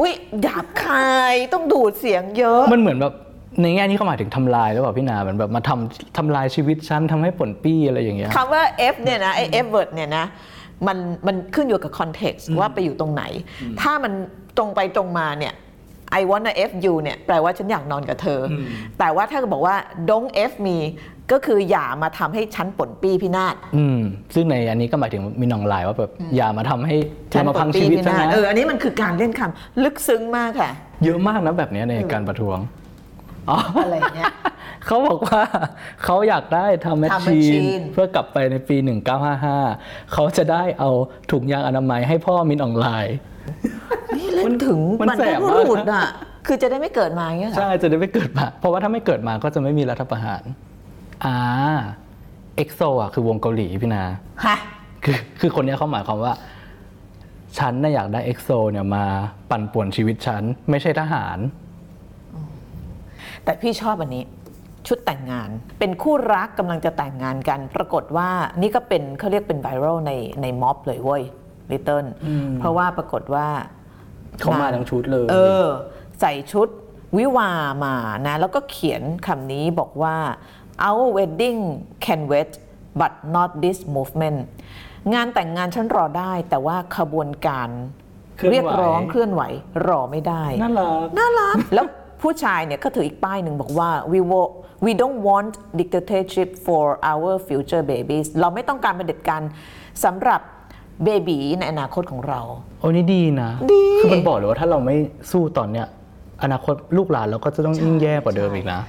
[0.00, 3.14] อุ้ยหยาบคายต้องดูดเสียงเยอะ มันเหมือนแบบ
[3.60, 8.62] ในแง่นี้เขาหมายถึงทำลายหรือเปล่าพี่นาเหมือนแบบมาทำทำลายชีวิตฉันทำให้ผลปี้อะไรอย่างเงี้ยคำว่า
[8.94, 10.24] F เนี่ยนะไอ้ F word เนี่ยนะ
[10.86, 13.22] มันมันขึ้นอยู่กับ context ว่าไปอยู่ตรงไหน
[13.80, 14.12] ถ้ามัน
[14.56, 15.54] ตรงไปตรงมาเนี่ย
[16.18, 18.66] I wanna F you เนี่ยแปลว่าฉันอยากนอนกับเธออม
[18.98, 19.76] แต่ว่าถ้าบอกว่า
[20.08, 20.78] don't F me
[21.32, 24.00] ก็คืออย่ามาทำให้ฉันป่นปี้พินาศอืม
[24.34, 26.96] ซึ่งในอันนี้ก็หมายถึงมีนองลายว่าแบบอย่ามาทำให้
[27.30, 30.70] อย่ามาพังชีวิตฉันนะเอออันนี้มันคือการเล่นคำลึกซึ้งมากค่ะ
[31.04, 32.58] เยอะมากนะแบบเนี้ยในการประท้วง
[33.50, 34.32] อ๋ออะไรอย่างเงี้ย
[34.86, 35.42] เขาบอกว่า
[36.04, 38.76] เขาอยากได้ทำแมชทำชีน machine เพื่อกลับไปในปี
[39.44, 40.90] 1955 เขาจะได้เอา
[41.30, 43.16] ถุงยางอนามัยให้พ่อมินออนไลน์
[44.16, 46.06] นี่เล่นถึงมันบรรแสพบบุมากรุษอะ
[46.46, 50.42] คือจะได้ไม่เกิดมาอย่างเงี้ยเหรอใช่จะได้ไม่เกิดมาเพราะว่าถ้าไม่เกิดมาก็จะไม่มีรัฐประหาร
[51.24, 51.36] อ่า
[52.56, 54.04] EXO อะคือวงเกาหลีพี่นา
[54.46, 54.56] ฮะ
[55.04, 56.32] คือคือคนเนี้ยเขาหมายความว่า
[57.58, 59.04] ฉันน่ะอยากได้ EXO เนี่ยมา
[59.50, 61.38] ปั่นป่วนชีวิตฉัน ไม่ใช่ทหาร
[63.44, 64.24] แต่พี่ชอบอันนี้
[64.86, 71.22] ชุดแต่งงาน เป็นคู่รักกำลังจะแต่งงานกัน ปรากฏว่านี่ก็เป็นเขาเรียกเป็นไวรัลในในม็อบเลยเว้ย
[71.70, 72.04] ลิตเติ้ล
[72.58, 73.46] เพราะว่าปรากฏว่า
[74.38, 75.66] เขามาทั้งชุดเลย เออ
[76.20, 76.68] ใส่ชุด
[77.18, 77.50] วิวา
[77.84, 77.94] มา
[78.26, 80.16] นะ แล้วก็เขียนคำนี้บอกว่า
[80.88, 81.60] our wedding
[82.04, 82.50] can wait
[83.00, 84.38] but not this movement
[85.14, 87.68] งานแต่งงานฉันรอได้ แต่ว่าขบวนการ
[88.36, 89.42] เคลื่อนไหวเรียกร้องเคลื่อนไหว
[89.88, 91.86] รอไม่ได้ น่ารักน่ารักแล้ว
[92.22, 94.52] ผู้ชายเนี่ยก็ถืออีกป้ายหนึ่งบอกว่า we wo-
[94.84, 99.42] we don't want dictatorship for our future babies เราไม่ต้องการเป็นเด็จการ
[100.04, 100.40] สำหรับ
[101.04, 102.40] เบบีในอนาคตของเรา
[102.78, 104.96] โอ้นี่ดีนะ ดีคือมันบอกเลยว่าถ้าเราไม่
[105.30, 105.86] สู้ตอนเนี้ย
[106.42, 108.80] อนาคตลูกหลานเราก็จะต้องยิ่งแย่กว่าเดิมอีกนะ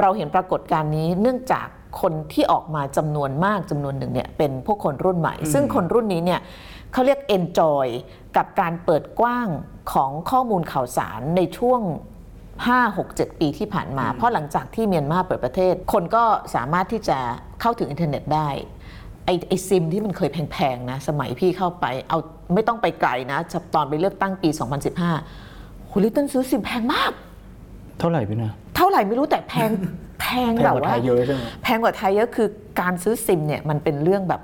[0.00, 1.66] เราเห็นปรากฏการณ์นี้เนื่องจาก
[2.00, 6.40] คนที่ออกมาจำนวนมากจำนวนหนึ่งเนี่ยเป็นพวกคนรุ่นใหม่ ซึ่งคนรุ่นนี้เนี่ย
[6.92, 7.86] เขาเรียก enjoy
[8.36, 9.48] กับการเปิดกว้าง
[9.92, 11.80] ของข้อมูลข่าวสารในช่วง
[12.38, 17.18] 5 6 7 ปีที่ผ่านมา เพราะหลังจากที่เมียนมาเปิดประเทศ คนก็สามารถที่จะ
[17.60, 18.48] เข้าถึงอินเทอร์เน็ตได้
[19.24, 22.18] ไอไอซิมที่มันเคยแพงๆนะ สมัยพี่เข้าไป เอา
[22.54, 23.38] ไม่ต้องไปไกลนะ
[23.74, 24.48] ตอนไปเลือกตั้งปี
[25.20, 27.12] 2015คุณลิตเติ้ลซื้อซิมแพงมาก
[27.98, 29.70] เท่าไหร่พี่นะเท่าไหร่ไม่รู้แต่แพง
[30.20, 32.48] แพงแพงแบบกว่าว่าไทยเยอะใช่ไหมแพงกว่าไทยเยอะคือ
[32.80, 34.42] การซื้อซิมเนี่ยมันเป็นเรื่องแบบ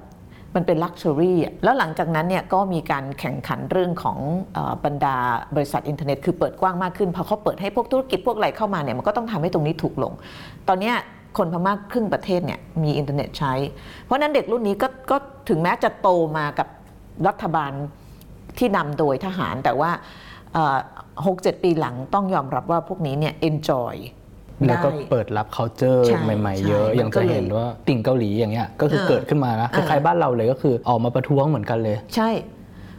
[0.55, 5.17] มันเป็น luxury แล้วหลังจากนั้นเนี่ยก็มีการแข่งขันเรื่องของบรรดา
[5.55, 10.13] บริษัทอินเทอร์เน็ต คือเปิดกว้างมากขึ้นพอเขาเปิดให้พวกธุรกิจพวกอะไรเข้ามาเนี่ยมันก็ต้องทำให้ตรงนี้ถูกลง
[10.69, 10.93] ตอนนี้
[11.39, 13.53] คนพม่าครึ่งประเทศเนี่ยมีอินเทอร์เน็ตใช้
[14.05, 15.17] เพราะฉะนั้นเด็กรุ่นนี้ก็ก็
[15.49, 16.69] ถึงแม้จะโตมากับ
[17.29, 17.73] รัฐบาล
[18.59, 19.91] ที่นำโดยทหารแต่ว่า
[21.27, 23.95] หกเจ็ดปีหลังต้องยอมรับว่าพวกนี้เนี่ย enjoy
[24.67, 32.31] แล้วก็ได้ เปิดรับ culture ใช่ใหม่ใช่ๆเยอะมันอย่างก็จะเลยเห็นว่าติ่งเกาหลีอย่างเงี้ย ก็คือเออเกิดขึ้นมานะเอคล้ายๆบ้านเราเลยก็คือออกมาประท้วงเหมือนกันเลย ใช่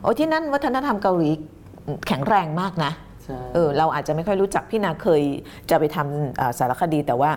[0.01, 1.29] โอ้ที่นั่นวัฒนธรรมเกาหลี
[2.07, 2.91] แข็งแรงมากนะ
[3.23, 5.21] ใช่เออเราอาจจะไม่ค่อยรู้จักพี่นาเคย
[5.69, 7.31] จะไปทำอ่าสารคดีแต่ว่า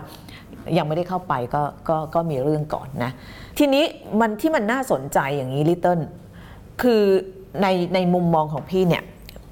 [0.77, 3.11] ยังไม่ได้เข้าไปก็ก็ก็มีเรื่องก่อนนะ
[3.57, 3.83] ทีนี้
[4.19, 5.99] มันที่มันน่าสนใจอย่างนี้ลิตเติ้ล
[6.81, 7.03] คือ
[7.61, 9.03] ในในมุมมองของพี่เนี่ย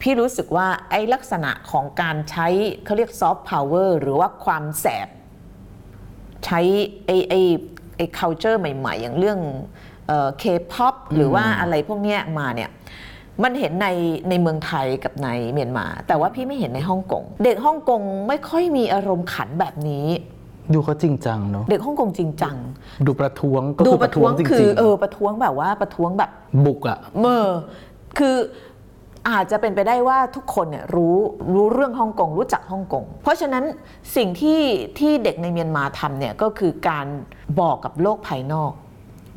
[0.01, 2.47] พี่รู้สึกว่าไอ้ลักษณะของการใช้
[2.85, 5.07] เขาเรียกซอฟต์พาวเวอร์หรือว่าความแสบ
[6.45, 6.59] ใช้
[7.05, 7.41] ไอ้ไอ้
[7.97, 9.39] ไอ้ culture ใหม่ ๆ อย่างเรื่อง
[10.39, 12.69] เคป๊อปหรือว่าอะไรพวกเนี้ยมาเนี่ย
[13.43, 13.87] มันเห็นใน
[14.29, 20.07] ในเมืองไทยกับในเมียนมา แต่ว่าพี่ไม่เห็นในฮ่องกงเด็กฮ่องกงไม่ค่อยมีอารมณ์ขันแบบนี้
[20.73, 22.55] ดูเขาจริงจังเนาะเด็กฮ่องกงจริงจัง
[23.07, 27.47] ดูประท้วงก็ดูคือปประระท้ท้ววงงจคืริองเออประท้วงแบบว่าประท้วงแบบๆบุกอะเมอ
[28.17, 28.35] คือ
[29.29, 31.17] อาจจะเป็นไปได้ว่าทุกคนเนี่ยรู้
[31.53, 33.63] รู้เรื่องฮ่องกงรู้จักฮ่องกง เพราะฉะนั้น
[34.15, 34.61] สิ่งที่
[34.99, 37.05] ที่เด็กในเมียนมาทำเนี่ยก็คือการ
[37.59, 38.71] บอกกับโลกภายนอก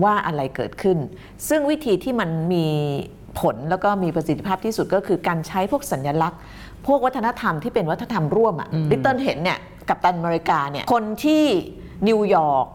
[0.05, 0.98] ว่าอะไรเกิดขึ้น
[1.48, 2.66] ซึ่งวิธีที่มันมี
[3.40, 6.40] ผลแล้วก็มีประสิทธิภาพที่สุดก็คือการใช้พวกสัญลักษณ์
[6.87, 11.44] พวกวัฒนธรรมที่เป็นวัฒนธรรมร่วมอะลิตเติ้ลเห็นเนี่ยกับตันอเมริกาเนี่ยคนที่
[12.09, 12.66] นิวยอร์ก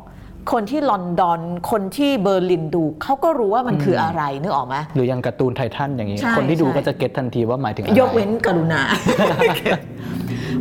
[0.51, 1.39] คนที่ลอนดอน
[1.71, 8.82] คนที่เบอร์ลินดูเขาก็รู้ว่ามันคืออะไรนึกออกไหมหรืออย่างการ์ตูนไททันอย่างนี้ใช่คนที่ดูใช่ก็จะเก็ตทันทีว่าหมายถึงอะไรยกเว้นกรุณา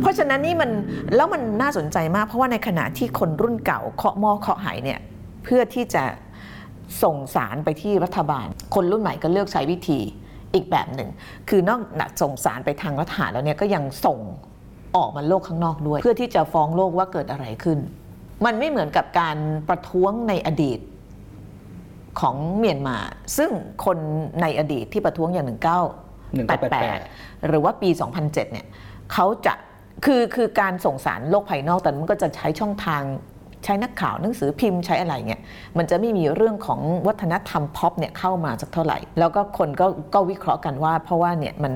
[0.01, 0.69] เพราะฉะนั้นนี่มัน
[1.15, 4.99] แล้วมันน่าสนใจมาก เพราะว่าในขณะที่คนรุ่นเก่าเคาะหม้อเคาะไหายเนี่ย
[5.43, 6.03] เพื่อที่จะ
[7.03, 9.99] ส่งสารไปที่รัฐบาล คนรุ่นใหม่ก็เลือกใช้วิธี
[10.53, 11.09] อีกแบบหนึ่ง
[11.49, 14.19] คือนอกจากส่งสารไปทางรัฐบาลแล้วเนี่ยก็ยังส่ง
[14.97, 17.79] ออกมาโลกข้างนอกด้วย เพื่อที่จะฟ้องโลกว่าเกิดอะไรขึ้น
[18.45, 19.37] มันไม่เหมือนกับการ
[19.69, 20.79] ประท้วงในอดีต
[22.19, 22.97] ของเมียนมา
[23.37, 23.51] ซึ่ง
[23.85, 23.97] คน
[24.41, 28.65] ในอดีตที่ประท้วงอย่าง 1988 หรือว่าปี 2007 เนี่ย
[29.13, 29.53] เขาจะ
[30.05, 33.03] คือคือการส่งสารโลกภายนอกแต่มันก็จะใช้ช่องทาง
[33.63, 35.41] ใช้นักข่าวหนังสือพิมพ์ใช้อะไรเงี้ย
[35.77, 41.73] มันจะไม่มีเรื่องของวัฒนธรรมพ็อปเนี่ยเข้ามาสักเท่าไหร่ แล้วก็คนก็ก็วิเคราะห์กันว่า เพราะว่าเนี่ยมัน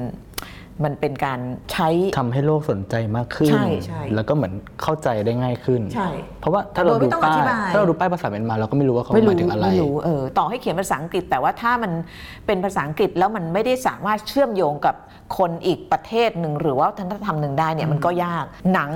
[0.83, 1.39] มันเป็นการ
[1.73, 6.09] ใช้ทำให้โลกสนใจมากขึ้น ใช่ใช่แล้วก็เหมือนเข้าใจได้ง่ายขึ้น ใช่
[6.39, 11.91] เพราะว่าถ้าเราโดยไม่ดูต้องป้าอยธิบาย ถ้าเราดูป้ายภาษาเมียนมาเราก็ไม่รู้ว่าเขาหมายถึงอะไร ไม่รู้เออต่อให้เขียนภาษาอังกฤษ แต่ว่าถ้ามัน
[12.45, 14.95] เป็นภาษาอังกฤษแล้วมันไม่ได้สามารถเชื่อมโยงกับ
[15.37, 18.93] คนอีกประเทศหนึ่งหรือว่าวัฒนธรรมหนึ่งได้เนี่ยมันก็ยากหนัง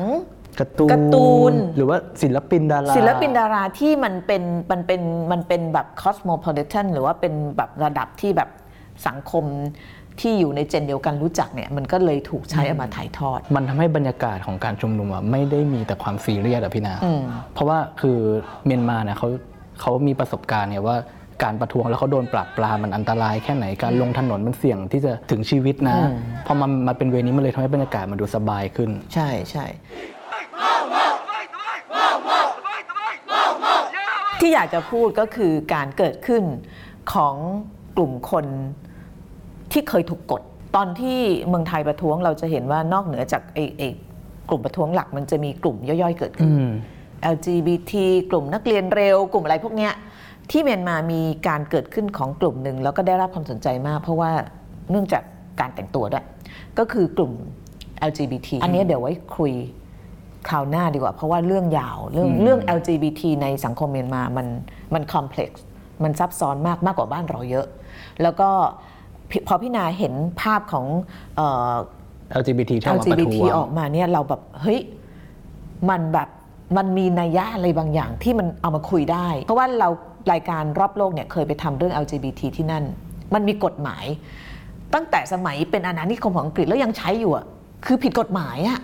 [0.60, 8.50] การ์ตูนการ์ตูน หรือว่าศิลปินดาราศิลปินดาราที่มันเป็นมันเป็นมันเป็นแบบ cosmopolitan หรือว่าเป็นแบบระดับที่แบบ
[9.08, 9.46] สังคม
[10.22, 17.22] ที่อยู่ในเจนเดียวกันรู้จักเนี่ยมันก็เลยถูกใช้เอามาถ่ายทอด มันทำให้บรรยากาศของการชุมนุมอะไม่ได้มีแต่ความซีเรียสอะพี่นาอืม
[17.54, 18.20] เพราะว่าคือ
[18.66, 19.28] เมียนมาเนี่ยเขา
[19.82, 20.96] เขามีประสบการณ์เนี่ยว่า
[21.44, 25.98] การประท้วงแล้วเขาโดนปราบปรามมันอันตรายแค่ไหนการลงถนนมันเสี่ยงที่จะถึงชีวิตนะ
[26.46, 29.66] พอมันมาเป็นเวนี้มันเลยทำให้บรรยากาศมันดูสบายขึ้น ใช่ใช่
[34.42, 36.44] ที่อยากจะพูดก็คือการเกิดขึ้น
[37.14, 37.36] ของ
[37.98, 38.46] กลุ่มคน
[39.72, 40.42] ที่เคยถูกกด
[40.76, 43.90] ตอนที่เมืองไทยประท้วงเราจะเห็นว่านอกเหนือจากไอ้ไอ้
[44.50, 46.70] กลุ่มประท้วงหลักมันจะมีกลุ่มย่อยๆ เกิดขึ้นอืม
[47.34, 47.92] LGBT
[48.32, 49.94] กลุ่มนักเรียนเร็ว กลุ่มอะไรพวกเนี้ย
[50.52, 54.32] ที่เมียนมามีการเกิดขึ้นของกลุ่มหนึ่งแล้วก็ได้รับความสนใจมาก เพราะว่า
[54.92, 55.24] เนื่องจาก
[55.60, 56.26] การแต่งตัวด้วย
[56.78, 57.32] ก็คือกลุ่ม
[58.10, 59.54] LGBT อันเนี้ยเดี๋ยวไว้คุย
[60.50, 64.48] คราวหน้าดีกว่า เพราะว่าเรื่องยาวเรื่องเรื่อง LGBT ในสังคมเมียนมามัน
[64.94, 65.64] มันคอมเพล็กซ์
[66.04, 67.68] มันซับซ้อนมากมากกว่าบ้านเราเยอะ
[68.22, 68.50] แล้วก็
[69.48, 70.86] พอพี่นาเห็นภาพของ
[71.36, 71.74] เอ่อ
[72.42, 74.80] LGBT ที่ออกมาประ LGBT ท้วง ออกมาเนี่ยเราแบบ เฮ้ย
[75.90, 76.30] มันแบบ
[76.78, 79.90] มันมีนัยยะอะไรบางอย่างที่มันเอามาคุยได้ เพราะว่าเรา
[80.32, 82.84] รายการรอบโลกเนี่ยเคยไปทำเรื่อง LGBT ที่นั่น
[83.34, 84.06] มันมีกฎหมาย
[84.94, 87.46] ตั้งแต่สมัยเป็นอาณานิคมของอังกฤษแล้วยังใช้อยู่อะ
[87.86, 88.80] คือผิดกฎหมายอะ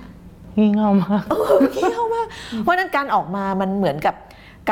[0.57, 2.27] งี่เง่ามาก เออเที่ยวมาก
[2.63, 4.15] เพราะฉะนั้นการออกมามันเหมือนกับ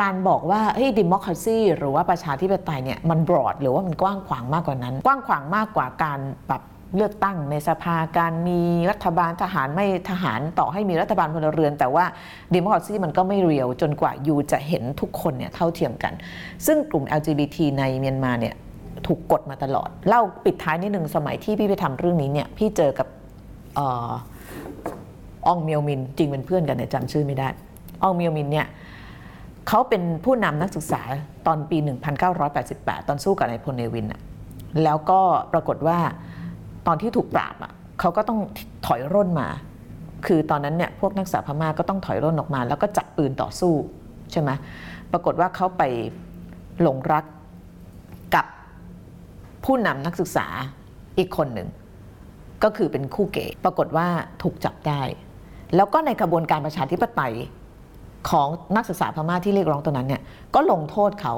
[0.00, 6.62] การบอกว่าเฮ้ยดิม o คร a ซีหรือว่าประชาธิปไตยเนี่ยมันบรอดหรือว่ามันกว้างขวางมากกว่านั้น กว้างขวางมากกว่าการแบบ
[6.96, 12.04] เลือกตั้งในสภาการมีรัฐบาลทหารไม่ทหารต่อให้มีรัฐบาลพลเรือน แต่ว่า
[12.52, 16.12] ดิม o คร a ซีมันก็ไม่เรียวจนกว่ายูจะเห็นทุกคนเนี่ยเท่าเทียมกัน
[16.66, 18.54] ซึ่งกลุ่ม LGBT ในเมียนมาเนี่ย
[19.06, 23.08] ถูกกดมาตลอด เล่าปิดท้ายนิดหนึ่งสมัยที่พี่ไปทำเรื่องนี้เนี่ยพี่เจอกับ
[23.78, 24.12] อ่อ
[25.46, 27.48] อองเมียวมินจริงเป็นเพื่อนกันแต่จำชื่อไม่ได้
[28.02, 28.66] อองเมียวมินเนี่ย
[29.68, 31.02] เขาเป็นผู้นำนักศึกษา
[31.46, 31.78] ตอนปี
[32.42, 34.20] 1988 ตอนสู้กับนายพลเนวินอะ
[34.82, 35.20] แล้วก็
[35.52, 35.98] ปรากฏว่า
[36.86, 38.38] ตอนที่ถูกปราบอะเขาก็ต้อง
[38.86, 39.48] ถอยร่นมา
[40.26, 43.74] คือตอนนั้นเนี่ยพวกนักศึกษาพม่าก็ต้องถอยร่นออกมา แล้วก็จับปืนต่อสู้
[44.32, 44.50] ใช่ไหม
[45.12, 45.82] ปรากฏว่าเขาไป
[46.82, 47.24] หลงรัก
[48.34, 48.46] กับ
[49.64, 50.46] ผู้นำนักศึกษา
[51.18, 51.68] อีกคนหนึ่ง
[52.62, 54.06] ก็คือเป็นคู่เกย์ปรากฏว่า
[54.42, 55.02] ถูกจับได้
[55.76, 57.34] แล้วก็ในกระบวนการประชาธิปไตย
[58.30, 60.22] ของนักศึกษาพม่าที่เรียกร้องตรงนั้นเนี่ย
[60.54, 61.34] ก็ลงโทษเขา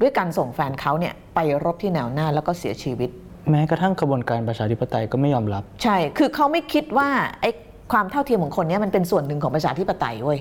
[0.00, 3.10] ด้วยการส่งแฟนเขาเนี่ยไปรบที่แนวหน้าแล้วก็เสียชีวิต
[3.50, 7.08] แม้กระทั่งกระบวนการประชาธิปไตยก็ไม่ยอมรับ ใช่ คือเขาไม่คิดว่า
[7.40, 7.50] ไอ้
[7.92, 10.40] ความเท่าเทียมของคนเนี้มันเป็นส่วนหนึ่งของประชาธิปไตยเว้ย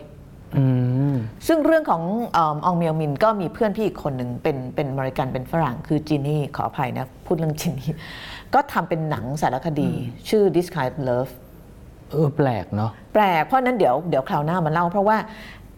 [0.58, 0.65] อื
[1.13, 1.15] ม
[1.48, 2.02] ซึ่งเรื่องของ
[2.34, 7.91] เอออองเมียวมินก็มีเพื่อนพี่อีกคนหนึ่งเป็นเป็นอเมริกันเป็นฝรั่ง คือจินนี่ขออภัยนะ พูดเรื่องจินนี่
[8.54, 9.89] ก็ทำเป็นหนังสารคดี
[10.30, 11.32] ชื่อ This Kind of Love
[12.12, 15.17] เออแปลกเนาะแปลกเพราะนั้นเดี๋ยวเดี๋ยวคราวหน้ามาเล่าเพราะว่า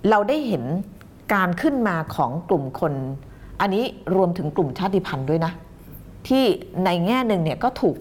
[0.10, 0.64] เราได้เห็น
[1.34, 2.94] การขึ้นมาของกลุ่มคน
[3.62, 3.84] อันนี้
[4.16, 5.52] รวมถึงกลุ่มชาติพันธุ์ด้วยนะ
[6.28, 6.44] ที่
[6.86, 7.98] ในแง่หนึ่งเนี่ยก็ถูก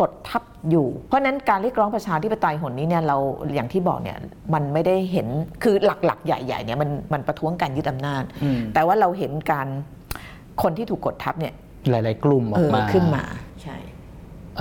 [0.00, 3.16] กดทับอยู่ เพราะฉะนั้นการเรียกร้องประชาธิปไตยหนนี้เนี่ยเรา
[3.54, 4.18] อย่างที่บอกเนี่ย
[4.54, 5.26] มันไม่ได้เห็น
[5.62, 5.74] คือ
[6.06, 9.68] หลักๆ ใหญ่ๆเนี่ยมันมันประท้วงการยึดอำนาจอืมแต่ว่าเราเห็นการ
[10.62, 11.54] คนที่ถูกกดทับเนี่ย
[11.90, 13.24] หลาย ๆ กลุ่มอเออกอมาขึ้นมา
[13.62, 13.76] ใช่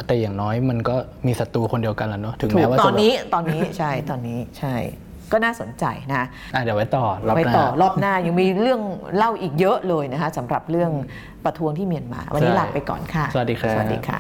[0.08, 0.96] แต่อย่างน้อยมันก็
[1.28, 4.76] มีศัตรูคนเดียวกันแหล้วเนาะถึงถูแม้กว่าตจะอนนี้ตอนนี้ใช่ตอนนี้ใช่
[5.32, 8.82] ก็น่าสนใจนะอะเดี๋ยวไว้ต่อรอบไปหน้าต่อรอบหน้ายังมีเรื่อง
[9.16, 10.92] เล่าอีกเยอะเลยนะคะสำหรับเรื่อง
[11.46, 14.18] ประท้วงที่เมียนมา วันนี้ใช่ลาไปก่อนค่ะ สวัสดีครับสวัสดีค่ะ